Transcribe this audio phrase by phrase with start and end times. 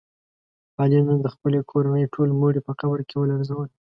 [0.79, 3.69] علي نن د خپلې کورنۍ ټول مړي په قبر کې ولړزول.